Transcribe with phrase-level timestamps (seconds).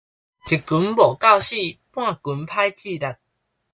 [0.03, 0.23] 一拳無夠死，
[1.91, 3.17] 半拳歹節力